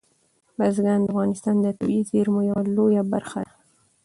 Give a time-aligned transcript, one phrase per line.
[0.57, 3.53] بزګان د افغانستان د طبیعي زیرمو یوه لویه برخه ده.